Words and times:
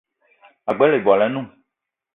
Ag͡bela 0.69 0.95
ibwal 0.99 1.21
anoun 1.25 1.47